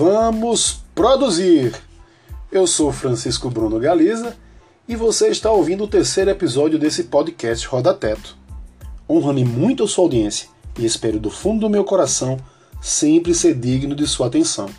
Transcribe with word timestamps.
Vamos 0.00 0.82
produzir! 0.94 1.74
Eu 2.50 2.66
sou 2.66 2.90
Francisco 2.90 3.50
Bruno 3.50 3.78
Galiza 3.78 4.34
e 4.88 4.96
você 4.96 5.28
está 5.28 5.50
ouvindo 5.50 5.84
o 5.84 5.86
terceiro 5.86 6.30
episódio 6.30 6.78
desse 6.78 7.04
podcast 7.04 7.66
Roda 7.66 7.92
Teto. 7.92 8.34
Honra-me 9.06 9.44
muito 9.44 9.84
a 9.84 9.86
sua 9.86 10.04
audiência 10.04 10.48
e 10.78 10.86
espero 10.86 11.20
do 11.20 11.28
fundo 11.28 11.60
do 11.60 11.68
meu 11.68 11.84
coração 11.84 12.38
sempre 12.80 13.34
ser 13.34 13.52
digno 13.52 13.94
de 13.94 14.06
sua 14.06 14.28
atenção. 14.28 14.70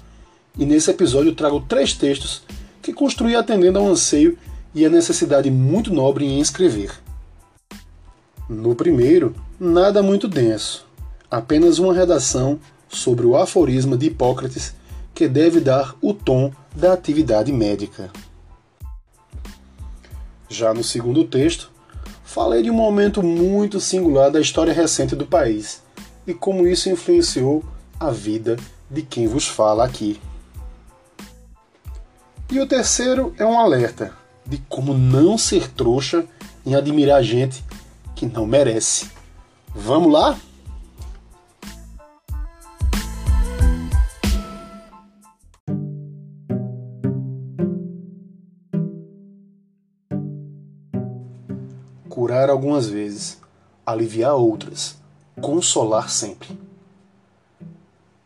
E 0.57 0.65
nesse 0.65 0.89
episódio 0.89 1.35
trago 1.35 1.63
três 1.69 1.93
textos 1.93 2.41
que 2.81 2.91
construí 2.91 3.35
atendendo 3.35 3.77
ao 3.77 3.88
anseio 3.88 4.35
e 4.73 4.83
a 4.88 4.89
necessidade 4.89 5.51
muito 5.51 5.93
nobre 5.93 6.25
em 6.25 6.39
escrever. 6.39 6.93
No 8.49 8.73
primeiro, 8.73 9.35
nada 9.60 10.01
muito 10.01 10.27
denso, 10.27 10.83
apenas 11.29 11.77
uma 11.77 11.93
redação 11.93 12.60
sobre 12.89 13.27
o 13.27 13.38
aforisma 13.38 13.96
de 13.96 14.07
Hipócrates 14.07 14.80
que 15.14 15.28
deve 15.28 15.60
dar 15.60 15.96
o 16.01 16.14
tom 16.14 16.51
da 16.75 16.93
atividade 16.93 17.52
médica. 17.52 18.11
Já 20.50 20.74
no 20.74 20.83
segundo 20.83 21.24
texto, 21.24 21.71
falei 22.24 22.64
de 22.64 22.69
um 22.69 22.74
momento 22.74 23.24
muito 23.24 23.79
singular 23.79 24.29
da 24.29 24.39
história 24.39 24.74
recente 24.74 25.16
do 25.16 25.25
país 25.25 25.82
e 26.25 26.33
como 26.33 26.68
isso 26.68 26.89
influenciou 26.89 27.64
a 28.00 28.11
vida 28.11 28.57
de 28.89 29.02
quem 29.02 29.28
vos 29.28 29.47
fala 29.47 29.86
aqui. 29.86 30.19
E 32.52 32.59
o 32.59 32.67
terceiro 32.67 33.33
é 33.38 33.45
um 33.45 33.58
alerta 33.58 34.14
de 34.45 34.58
como 34.67 34.94
não 34.94 35.38
ser 35.38 35.72
trouxa 35.72 36.25
em 36.66 36.75
admirar 36.75 37.23
gente 37.23 37.64
que 38.16 38.25
não 38.25 38.45
merece. 38.45 39.09
Vamos 39.73 40.11
lá? 40.11 40.38
Curar 52.11 52.49
algumas 52.49 52.89
vezes, 52.89 53.39
aliviar 53.85 54.35
outras, 54.35 54.97
consolar 55.39 56.09
sempre. 56.09 56.59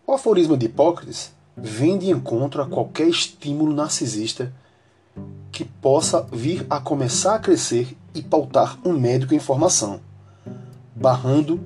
O 0.08 0.12
aforismo 0.12 0.58
de 0.58 0.66
Hipócrates 0.66 1.32
vem 1.56 1.96
de 1.96 2.10
encontro 2.10 2.64
a 2.64 2.66
qualquer 2.68 3.08
estímulo 3.08 3.76
narcisista 3.76 4.52
que 5.52 5.64
possa 5.64 6.24
vir 6.32 6.66
a 6.68 6.80
começar 6.80 7.36
a 7.36 7.40
crescer 7.40 7.96
e 8.16 8.24
pautar 8.24 8.80
um 8.84 8.92
médico 8.92 9.36
em 9.36 9.40
formação, 9.40 10.00
barrando 10.96 11.60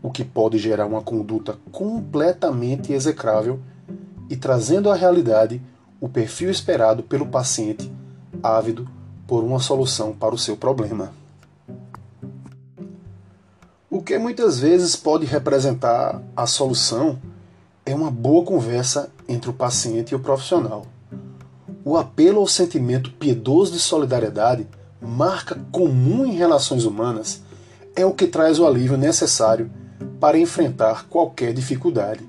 o 0.00 0.12
que 0.12 0.24
pode 0.24 0.58
gerar 0.58 0.86
uma 0.86 1.02
conduta 1.02 1.58
completamente 1.72 2.92
execrável 2.92 3.58
e 4.30 4.36
trazendo 4.36 4.92
à 4.92 4.94
realidade 4.94 5.60
o 6.00 6.08
perfil 6.08 6.52
esperado 6.52 7.02
pelo 7.02 7.26
paciente 7.26 7.90
ávido 8.40 8.88
por 9.26 9.42
uma 9.42 9.58
solução 9.58 10.12
para 10.12 10.36
o 10.36 10.38
seu 10.38 10.56
problema. 10.56 11.23
O 13.94 14.02
que 14.02 14.18
muitas 14.18 14.58
vezes 14.58 14.96
pode 14.96 15.24
representar 15.24 16.20
a 16.36 16.46
solução 16.48 17.16
é 17.86 17.94
uma 17.94 18.10
boa 18.10 18.44
conversa 18.44 19.08
entre 19.28 19.48
o 19.48 19.52
paciente 19.52 20.10
e 20.10 20.14
o 20.16 20.18
profissional. 20.18 20.84
O 21.84 21.96
apelo 21.96 22.40
ao 22.40 22.48
sentimento 22.48 23.12
piedoso 23.12 23.70
de 23.70 23.78
solidariedade, 23.78 24.66
marca 25.00 25.60
comum 25.70 26.26
em 26.26 26.32
relações 26.32 26.84
humanas, 26.84 27.40
é 27.94 28.04
o 28.04 28.12
que 28.12 28.26
traz 28.26 28.58
o 28.58 28.66
alívio 28.66 28.96
necessário 28.96 29.70
para 30.18 30.40
enfrentar 30.40 31.06
qualquer 31.08 31.52
dificuldade. 31.52 32.28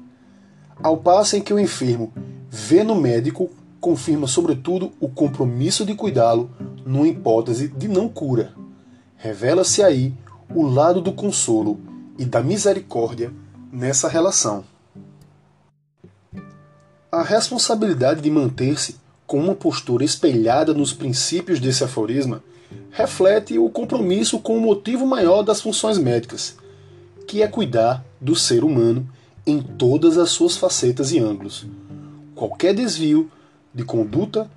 Ao 0.84 0.96
passo 0.98 1.36
em 1.36 1.42
que 1.42 1.52
o 1.52 1.60
enfermo 1.60 2.14
vê 2.48 2.84
no 2.84 2.94
médico, 2.94 3.50
confirma 3.82 4.28
sobretudo 4.28 4.92
o 5.00 5.10
compromisso 5.10 5.84
de 5.84 5.96
cuidá-lo 5.96 6.48
numa 6.86 7.08
hipótese 7.08 7.70
de 7.70 7.88
não 7.88 8.08
cura. 8.08 8.54
Revela-se 9.18 9.82
aí 9.82 10.14
o 10.54 10.66
lado 10.66 11.02
do 11.02 11.12
consolo 11.12 11.80
e 12.18 12.26
da 12.26 12.42
misericórdia 12.42 13.32
nessa 13.72 14.08
relação. 14.08 14.64
A 17.12 17.24
responsabilidade 17.24 18.22
de 18.22 18.30
manter-se 18.30 18.98
com 19.26 19.40
uma 19.40 19.56
postura 19.56 20.04
espelhada 20.04 20.74
nos 20.74 20.94
princípios 20.94 21.60
desse 21.60 21.84
aforisma 21.84 22.44
reflete 22.92 23.58
o 23.58 23.70
compromisso 23.70 24.40
com 24.40 24.58
o 24.58 24.62
motivo 24.62 25.06
maior 25.06 25.42
das 25.42 25.62
funções 25.62 25.98
médicas, 25.98 26.56
que 27.28 27.42
é 27.42 27.48
cuidar 27.48 28.04
do 28.20 28.36
ser 28.36 28.64
humano 28.64 29.08
em 29.46 29.62
todas 29.62 30.18
as 30.18 30.30
suas 30.30 30.58
facetas 30.58 31.12
e 31.12 31.20
ângulos. 31.20 31.66
Qualquer 32.34 32.74
desvio 32.74 33.30
de 33.74 33.84
conduta 33.84 34.50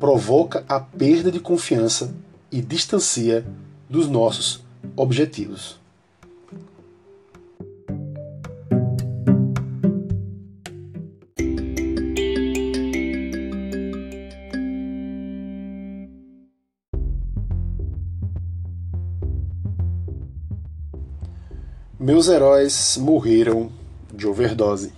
provoca 0.00 0.64
a 0.68 0.80
perda 0.80 1.30
de 1.30 1.40
confiança 1.40 2.14
e 2.50 2.60
distancia 2.60 3.44
dos 3.88 4.08
nossos 4.08 4.63
objetivos. 4.96 5.78
Meus 21.98 22.28
heróis 22.28 22.98
morreram 22.98 23.70
de 24.12 24.26
overdose. 24.26 24.92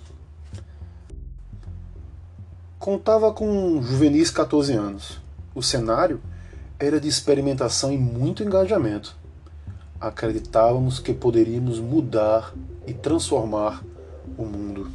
Contava 2.79 3.33
com 3.33 3.81
juvenis 3.81 4.31
14 4.31 4.73
anos. 4.73 5.21
O 5.55 5.63
cenário 5.63 6.21
era 6.79 7.01
de 7.01 7.09
experimentação 7.09 7.93
e 7.93 7.97
muito 7.97 8.43
engajamento 8.43 9.17
acreditávamos 10.01 10.99
que 10.99 11.13
poderíamos 11.13 11.79
mudar 11.79 12.55
e 12.87 12.93
transformar 12.93 13.85
o 14.37 14.45
mundo. 14.45 14.89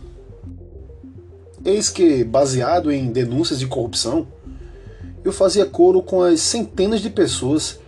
Eis 1.64 1.90
que, 1.90 2.24
baseado 2.24 2.92
em 2.92 3.12
denúncias 3.12 3.60
de 3.60 3.68
corrupção, 3.68 4.28
eu 5.24 5.32
fazia 5.32 5.66
coro 5.66 6.02
com 6.02 6.24
as 6.24 6.40
centenas 6.40 7.02
de 7.02 7.10
pessoas 7.10 7.80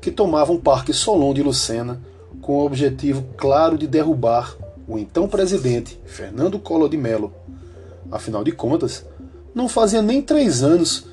que 0.00 0.10
tomavam 0.10 0.56
o 0.56 0.60
Parque 0.60 0.92
Solon 0.92 1.34
de 1.34 1.42
Lucena 1.42 2.00
com 2.40 2.58
o 2.58 2.64
objetivo 2.64 3.24
claro 3.36 3.76
de 3.76 3.86
derrubar 3.86 4.56
o 4.88 4.98
então 4.98 5.28
presidente 5.28 6.00
Fernando 6.06 6.58
Collor 6.58 6.88
de 6.88 6.96
Mello. 6.96 7.32
Afinal 8.10 8.42
de 8.42 8.52
contas, 8.52 9.04
não 9.54 9.68
fazia 9.68 10.00
nem 10.00 10.22
três 10.22 10.62
anos 10.62 11.06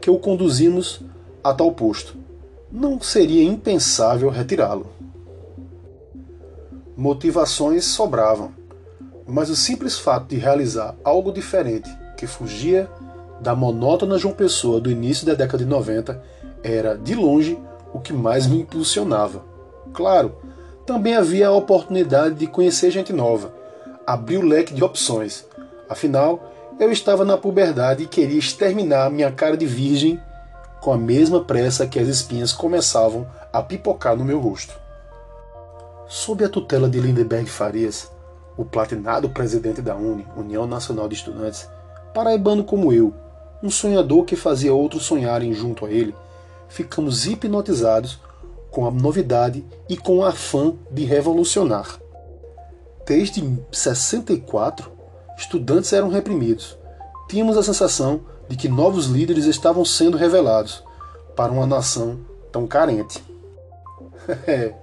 que 0.00 0.10
o 0.10 0.18
conduzimos 0.18 1.00
a 1.42 1.52
tal 1.52 1.72
posto 1.72 2.17
não 2.70 3.00
seria 3.00 3.42
impensável 3.42 4.28
retirá-lo. 4.28 4.86
Motivações 6.96 7.84
sobravam, 7.84 8.50
mas 9.26 9.48
o 9.48 9.56
simples 9.56 9.98
fato 9.98 10.28
de 10.28 10.36
realizar 10.36 10.94
algo 11.02 11.32
diferente 11.32 11.88
que 12.16 12.26
fugia 12.26 12.88
da 13.40 13.54
monótona 13.54 14.18
João 14.18 14.34
Pessoa 14.34 14.80
do 14.80 14.90
início 14.90 15.26
da 15.26 15.34
década 15.34 15.64
de 15.64 15.70
90 15.70 16.22
era, 16.62 16.96
de 16.96 17.14
longe, 17.14 17.58
o 17.94 18.00
que 18.00 18.12
mais 18.12 18.46
me 18.46 18.60
impulsionava. 18.60 19.44
Claro, 19.94 20.34
também 20.84 21.14
havia 21.14 21.48
a 21.48 21.52
oportunidade 21.52 22.34
de 22.34 22.46
conhecer 22.46 22.90
gente 22.90 23.12
nova, 23.12 23.54
abrir 24.06 24.38
o 24.38 24.46
leque 24.46 24.74
de 24.74 24.82
opções. 24.82 25.46
Afinal, 25.88 26.52
eu 26.78 26.90
estava 26.90 27.24
na 27.24 27.36
puberdade 27.36 28.02
e 28.02 28.08
queria 28.08 28.38
exterminar 28.38 29.10
minha 29.10 29.30
cara 29.30 29.56
de 29.56 29.66
virgem 29.66 30.20
com 30.80 30.92
a 30.92 30.98
mesma 30.98 31.44
pressa 31.44 31.86
que 31.86 31.98
as 31.98 32.08
espinhas 32.08 32.52
começavam 32.52 33.26
a 33.52 33.62
pipocar 33.62 34.16
no 34.16 34.24
meu 34.24 34.40
rosto. 34.40 34.74
Sob 36.06 36.44
a 36.44 36.48
tutela 36.48 36.88
de 36.88 37.00
Lindeberg 37.00 37.48
Farias, 37.50 38.10
o 38.56 38.64
platinado 38.64 39.30
presidente 39.30 39.82
da 39.82 39.94
UNE, 39.94 40.26
União 40.36 40.66
Nacional 40.66 41.08
de 41.08 41.14
Estudantes, 41.14 41.68
paraibano 42.14 42.64
como 42.64 42.92
eu, 42.92 43.12
um 43.62 43.70
sonhador 43.70 44.24
que 44.24 44.36
fazia 44.36 44.72
outros 44.72 45.04
sonharem 45.04 45.52
junto 45.52 45.84
a 45.84 45.90
ele, 45.90 46.14
ficamos 46.68 47.26
hipnotizados 47.26 48.18
com 48.70 48.86
a 48.86 48.90
novidade 48.90 49.64
e 49.88 49.96
com 49.96 50.18
o 50.18 50.24
afã 50.24 50.74
de 50.90 51.04
revolucionar. 51.04 51.98
Desde 53.06 53.42
64, 53.72 54.90
estudantes 55.36 55.92
eram 55.92 56.08
reprimidos. 56.08 56.76
Tínhamos 57.28 57.56
a 57.56 57.62
sensação 57.62 58.20
de 58.48 58.56
que 58.56 58.68
novos 58.68 59.06
líderes 59.06 59.44
estavam 59.44 59.84
sendo 59.84 60.16
revelados 60.16 60.82
para 61.36 61.52
uma 61.52 61.66
nação 61.66 62.18
tão 62.50 62.66
carente. 62.66 63.22
É, 64.46 64.74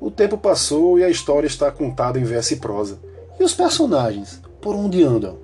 o 0.00 0.10
tempo 0.10 0.38
passou 0.38 0.98
e 0.98 1.04
a 1.04 1.10
história 1.10 1.46
está 1.46 1.70
contada 1.70 2.18
em 2.18 2.24
verso 2.24 2.54
e 2.54 2.56
prosa. 2.56 2.98
E 3.38 3.44
os 3.44 3.52
personagens? 3.52 4.40
Por 4.62 4.74
onde 4.74 5.02
andam? 5.02 5.36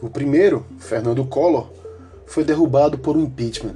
O 0.00 0.08
primeiro, 0.08 0.64
Fernando 0.78 1.24
Collor, 1.24 1.66
foi 2.24 2.44
derrubado 2.44 2.98
por 2.98 3.16
um 3.16 3.22
impeachment. 3.22 3.74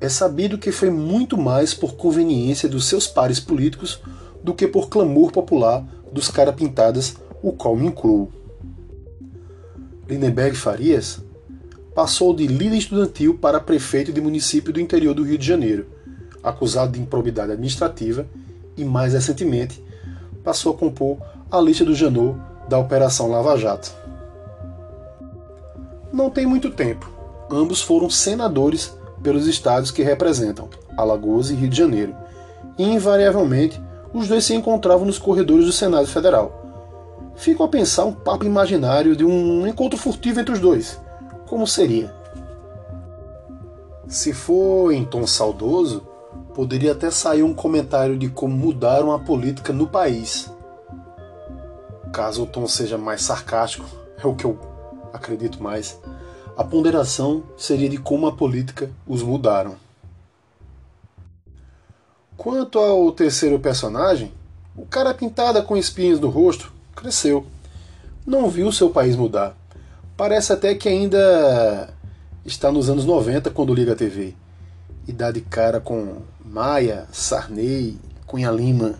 É 0.00 0.08
sabido 0.08 0.58
que 0.58 0.70
foi 0.70 0.90
muito 0.90 1.36
mais 1.36 1.74
por 1.74 1.96
conveniência 1.96 2.68
dos 2.68 2.86
seus 2.86 3.06
pares 3.08 3.40
políticos 3.40 4.00
do 4.42 4.54
que 4.54 4.68
por 4.68 4.88
clamor 4.88 5.32
popular 5.32 5.84
dos 6.12 6.28
cara 6.28 6.52
pintadas, 6.52 7.16
o 7.42 7.52
qual 7.52 7.74
me 7.74 7.86
incluo. 7.86 8.30
Lindenberg 10.06 10.54
Farias, 10.54 11.20
passou 11.94 12.34
de 12.34 12.46
líder 12.46 12.76
estudantil 12.76 13.38
para 13.38 13.60
prefeito 13.60 14.12
de 14.12 14.20
município 14.20 14.72
do 14.72 14.80
interior 14.80 15.14
do 15.14 15.22
Rio 15.22 15.38
de 15.38 15.46
Janeiro, 15.46 15.86
acusado 16.42 16.92
de 16.92 17.00
improbidade 17.00 17.52
administrativa 17.52 18.26
e, 18.76 18.84
mais 18.84 19.12
recentemente, 19.12 19.82
passou 20.42 20.74
a 20.74 20.76
compor 20.76 21.18
a 21.50 21.60
lista 21.60 21.84
do 21.84 21.94
Janot 21.94 22.36
da 22.68 22.78
Operação 22.78 23.30
Lava 23.30 23.56
Jato. 23.56 23.94
Não 26.12 26.30
tem 26.30 26.46
muito 26.46 26.70
tempo, 26.70 27.10
ambos 27.50 27.80
foram 27.80 28.10
senadores 28.10 28.92
pelos 29.22 29.46
estados 29.46 29.90
que 29.90 30.02
representam, 30.02 30.68
Alagoas 30.96 31.50
e 31.50 31.54
Rio 31.54 31.68
de 31.68 31.76
Janeiro, 31.76 32.14
e 32.76 32.82
invariavelmente 32.82 33.80
os 34.12 34.28
dois 34.28 34.44
se 34.44 34.54
encontravam 34.54 35.06
nos 35.06 35.18
corredores 35.18 35.66
do 35.66 35.72
Senado 35.72 36.06
Federal. 36.06 36.60
Fico 37.36 37.62
a 37.62 37.68
pensar 37.68 38.04
um 38.04 38.12
papo 38.12 38.44
imaginário 38.44 39.16
de 39.16 39.24
um 39.24 39.66
encontro 39.66 39.98
furtivo 39.98 40.40
entre 40.40 40.54
os 40.54 40.60
dois, 40.60 41.00
como 41.46 41.66
seria? 41.66 42.14
Se 44.08 44.32
for 44.32 44.92
em 44.92 45.04
tom 45.04 45.26
saudoso, 45.26 46.00
poderia 46.54 46.92
até 46.92 47.10
sair 47.10 47.42
um 47.42 47.54
comentário 47.54 48.16
de 48.16 48.28
como 48.28 48.56
mudaram 48.56 49.12
a 49.12 49.18
política 49.18 49.72
no 49.72 49.86
país. 49.86 50.50
Caso 52.12 52.44
o 52.44 52.46
tom 52.46 52.66
seja 52.66 52.96
mais 52.96 53.22
sarcástico, 53.22 53.86
é 54.22 54.26
o 54.26 54.34
que 54.34 54.44
eu 54.44 54.58
acredito 55.12 55.62
mais, 55.62 55.98
a 56.56 56.64
ponderação 56.64 57.42
seria 57.56 57.88
de 57.88 57.98
como 57.98 58.26
a 58.26 58.32
política 58.32 58.90
os 59.06 59.22
mudaram. 59.22 59.76
Quanto 62.36 62.78
ao 62.78 63.12
terceiro 63.12 63.58
personagem, 63.58 64.32
o 64.76 64.86
cara 64.86 65.12
pintada 65.12 65.62
com 65.62 65.76
espinhos 65.76 66.18
no 66.18 66.30
rosto 66.30 66.72
cresceu. 66.94 67.46
Não 68.26 68.48
viu 68.48 68.72
seu 68.72 68.90
país 68.90 69.14
mudar 69.14 69.56
Parece 70.16 70.52
até 70.52 70.74
que 70.76 70.88
ainda 70.88 71.92
está 72.44 72.70
nos 72.70 72.88
anos 72.88 73.04
90 73.04 73.50
quando 73.50 73.74
liga 73.74 73.92
a 73.92 73.96
TV. 73.96 74.34
E 75.08 75.12
dá 75.12 75.32
de 75.32 75.40
cara 75.40 75.80
com 75.80 76.18
Maia, 76.44 77.06
Sarney, 77.10 77.98
Cunha 78.24 78.50
Lima. 78.50 78.94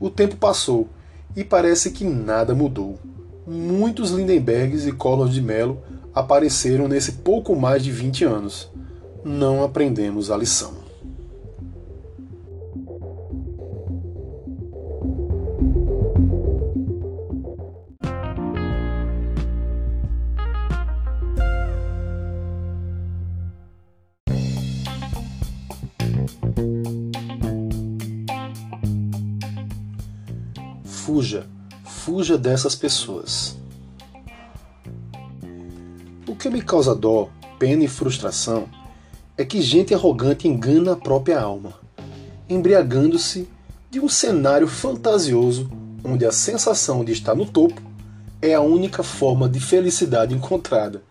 O 0.00 0.10
tempo 0.10 0.36
passou 0.36 0.88
e 1.36 1.44
parece 1.44 1.92
que 1.92 2.04
nada 2.04 2.54
mudou. 2.56 2.98
Muitos 3.46 4.10
Lindenbergs 4.10 4.86
e 4.86 4.92
Collor 4.92 5.28
de 5.28 5.40
Mello 5.40 5.80
apareceram 6.12 6.88
nesse 6.88 7.12
pouco 7.12 7.54
mais 7.54 7.84
de 7.84 7.92
20 7.92 8.24
anos. 8.24 8.68
Não 9.24 9.62
aprendemos 9.62 10.30
a 10.30 10.36
lição. 10.36 10.85
Fuja 32.16 32.38
dessas 32.38 32.74
pessoas. 32.74 33.58
O 36.26 36.34
que 36.34 36.48
me 36.48 36.62
causa 36.62 36.94
dó, 36.94 37.28
pena 37.58 37.84
e 37.84 37.88
frustração 37.88 38.66
é 39.36 39.44
que 39.44 39.60
gente 39.60 39.92
arrogante 39.92 40.48
engana 40.48 40.92
a 40.92 40.96
própria 40.96 41.38
alma, 41.38 41.74
embriagando-se 42.48 43.46
de 43.90 44.00
um 44.00 44.08
cenário 44.08 44.66
fantasioso 44.66 45.70
onde 46.02 46.24
a 46.24 46.32
sensação 46.32 47.04
de 47.04 47.12
estar 47.12 47.34
no 47.34 47.44
topo 47.44 47.82
é 48.40 48.54
a 48.54 48.62
única 48.62 49.02
forma 49.02 49.46
de 49.46 49.60
felicidade 49.60 50.34
encontrada. 50.34 51.02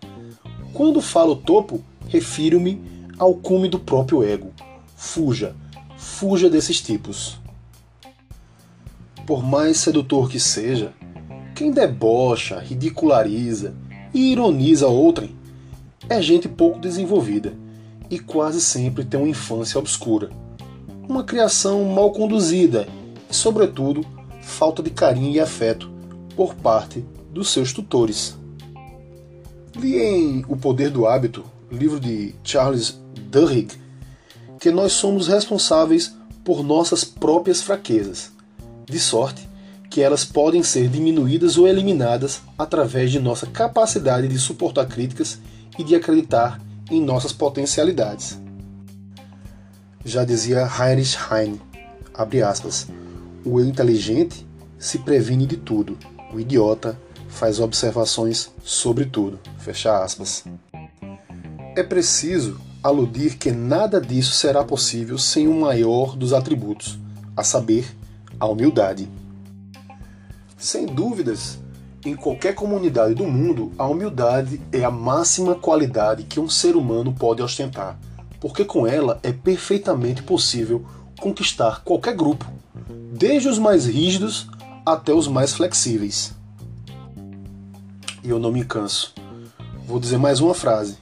Quando 0.74 1.00
falo 1.02 1.36
topo, 1.36 1.84
refiro-me 2.08 2.82
ao 3.20 3.36
cume 3.36 3.70
do 3.70 3.78
próprio 3.78 4.24
ego. 4.24 4.52
Fuja, 4.96 5.56
fuja 6.00 6.50
desses 6.50 6.82
tipos 6.82 7.45
por 9.26 9.44
mais 9.44 9.78
sedutor 9.78 10.30
que 10.30 10.40
seja, 10.40 10.94
quem 11.56 11.72
debocha, 11.72 12.60
ridiculariza 12.60 13.74
e 14.14 14.32
ironiza 14.32 14.88
outrem 14.88 15.36
é 16.08 16.22
gente 16.22 16.48
pouco 16.48 16.80
desenvolvida 16.80 17.54
e 18.10 18.20
quase 18.20 18.62
sempre 18.62 19.04
tem 19.04 19.20
uma 19.20 19.30
infância 19.30 19.80
obscura, 19.80 20.30
uma 21.10 21.24
criação 21.24 21.84
mal 21.86 22.12
conduzida 22.12 22.88
e, 23.30 23.36
sobretudo, 23.36 24.06
falta 24.42 24.84
de 24.84 24.92
carinho 24.92 25.32
e 25.32 25.40
afeto 25.40 25.90
por 26.36 26.54
parte 26.54 27.04
dos 27.32 27.50
seus 27.50 27.74
tutores. 27.74 28.38
Li 29.76 29.98
em 29.98 30.46
O 30.48 30.56
Poder 30.56 30.92
do 30.92 31.08
Hábito, 31.08 31.44
livro 31.72 32.00
de 32.00 32.36
Charles 32.44 33.00
Duhigg, 33.32 33.74
que 34.60 34.70
nós 34.70 34.94
somos 34.94 35.28
responsáveis 35.28 36.16
por 36.44 36.64
nossas 36.64 37.04
próprias 37.04 37.62
fraquezas 37.62 38.35
de 38.90 39.00
sorte 39.00 39.48
que 39.90 40.02
elas 40.02 40.26
podem 40.26 40.62
ser 40.64 40.90
diminuídas 40.90 41.58
ou 41.58 41.68
eliminadas 41.68 42.42
através 42.58 43.12
de 43.12 43.20
nossa 43.20 43.48
capacidade 43.48 44.28
de 44.28 44.38
suportar 44.38 44.86
críticas 44.88 45.40
e 45.78 45.84
de 45.84 45.96
acreditar 45.96 46.62
em 46.90 47.02
nossas 47.02 47.32
potencialidades. 47.32 48.40
Já 50.04 50.24
dizia 50.24 50.68
Heinrich 50.68 51.18
Heine, 51.32 51.62
abre 52.14 52.44
aspas, 52.44 52.88
o 53.44 53.60
inteligente 53.60 54.46
se 54.78 55.00
previne 55.00 55.46
de 55.46 55.58
tudo, 55.58 55.98
o 56.34 56.40
idiota 56.40 57.00
faz 57.28 57.60
observações 57.60 58.52
sobre 58.64 59.06
tudo, 59.06 59.40
fecha 59.58 60.04
aspas. 60.04 60.44
É 61.76 61.84
preciso 61.84 62.60
aludir 62.84 63.38
que 63.38 63.52
nada 63.52 64.00
disso 64.00 64.34
será 64.34 64.64
possível 64.64 65.18
sem 65.18 65.48
o 65.48 65.60
maior 65.60 66.16
dos 66.16 66.34
atributos, 66.34 67.00
a 67.36 67.44
saber, 67.44 67.86
a 68.40 68.46
humildade. 68.48 69.10
Sem 70.58 70.86
dúvidas, 70.86 71.60
em 72.06 72.16
qualquer 72.16 72.54
comunidade 72.54 73.14
do 73.16 73.26
mundo, 73.26 73.72
a 73.78 73.88
humildade 73.88 74.62
é 74.72 74.84
a 74.84 74.92
máxima 74.92 75.56
qualidade 75.56 76.24
que 76.24 76.40
um 76.40 76.48
ser 76.48 76.76
humano 76.76 77.14
pode 77.14 77.42
ostentar, 77.42 78.00
porque 78.40 78.64
com 78.64 78.86
ela 78.86 79.20
é 79.24 79.32
perfeitamente 79.32 80.22
possível 80.22 80.86
conquistar 81.20 81.82
qualquer 81.84 82.16
grupo, 82.16 82.46
desde 83.12 83.48
os 83.48 83.58
mais 83.58 83.86
rígidos 83.86 84.48
até 84.86 85.14
os 85.14 85.28
mais 85.28 85.54
flexíveis. 85.54 86.34
E 88.24 88.30
eu 88.30 88.40
não 88.40 88.52
me 88.52 88.64
canso. 88.64 89.14
Vou 89.88 90.00
dizer 90.00 90.18
mais 90.18 90.40
uma 90.40 90.54
frase. 90.54 90.98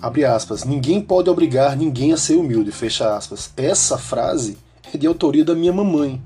Abre 0.00 0.24
aspas. 0.24 0.64
Ninguém 0.64 1.00
pode 1.00 1.30
obrigar 1.30 1.76
ninguém 1.76 2.12
a 2.12 2.16
ser 2.16 2.36
humilde. 2.36 2.72
Fecha 2.72 3.14
aspas. 3.16 3.52
Essa 3.56 3.96
frase 3.96 4.58
é 4.92 4.96
de 4.96 5.06
autoria 5.06 5.44
da 5.44 5.54
minha 5.54 5.72
mamãe. 5.72 6.20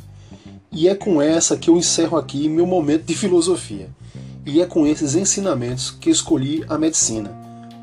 E 0.70 0.88
é 0.88 0.94
com 0.94 1.20
essa 1.22 1.56
que 1.56 1.70
eu 1.70 1.76
encerro 1.76 2.16
aqui 2.16 2.48
meu 2.48 2.66
momento 2.66 3.04
de 3.04 3.16
filosofia. 3.16 3.88
E 4.44 4.60
é 4.60 4.66
com 4.66 4.86
esses 4.86 5.14
ensinamentos 5.14 5.90
que 5.90 6.10
escolhi 6.10 6.64
a 6.68 6.78
medicina 6.78 7.30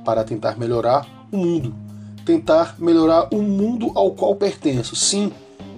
para 0.06 0.24
tentar 0.24 0.58
melhorar 0.58 1.08
o 1.32 1.38
mundo. 1.38 1.74
Tentar 2.26 2.76
melhorar 2.80 3.28
o 3.34 3.42
mundo 3.42 3.92
ao 3.96 4.12
qual 4.12 4.36
pertenço, 4.36 4.96
sim, 4.96 5.32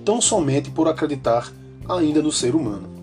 tão 0.04 0.22
somente 0.22 0.70
por 0.70 0.88
acreditar 0.88 1.52
ainda 1.90 2.22
no 2.22 2.32
ser 2.32 2.56
humano. 2.56 2.95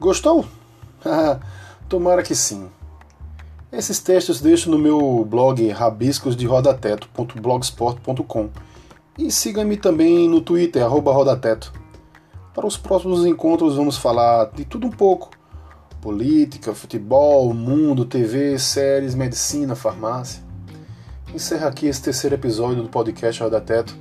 Gostou? 0.00 0.44
Tomara 1.88 2.22
que 2.22 2.34
sim. 2.34 2.68
Esses 3.72 3.98
textos 3.98 4.40
deixo 4.40 4.70
no 4.70 4.78
meu 4.78 5.26
blog 5.28 5.68
rabiscosderodateto.blogspot.com 5.68 8.50
e 9.18 9.30
siga-me 9.30 9.76
também 9.76 10.28
no 10.28 10.40
Twitter, 10.40 10.84
arroba 10.84 11.12
rodateto. 11.12 11.72
Para 12.54 12.66
os 12.66 12.76
próximos 12.76 13.26
encontros 13.26 13.76
vamos 13.76 13.98
falar 13.98 14.50
de 14.52 14.64
tudo 14.64 14.86
um 14.86 14.90
pouco. 14.90 15.30
Política, 16.00 16.72
futebol, 16.72 17.52
mundo, 17.52 18.04
TV, 18.04 18.58
séries, 18.58 19.14
medicina, 19.14 19.74
farmácia. 19.74 20.42
Encerro 21.34 21.66
aqui 21.66 21.86
esse 21.86 22.00
terceiro 22.00 22.36
episódio 22.36 22.82
do 22.82 22.88
podcast 22.88 23.42
Roda 23.42 23.60
Teto 23.60 23.94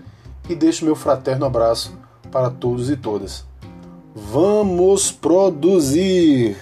e 0.47 0.55
deixo 0.55 0.85
meu 0.85 0.95
fraterno 0.95 1.45
abraço 1.45 1.97
para 2.31 2.49
todos 2.49 2.89
e 2.89 2.95
todas. 2.95 3.45
Vamos 4.19 5.11
produzir! 5.11 6.57